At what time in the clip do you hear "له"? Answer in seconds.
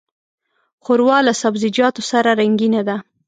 1.27-1.33